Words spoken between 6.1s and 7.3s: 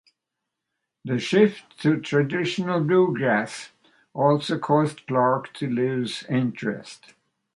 interest.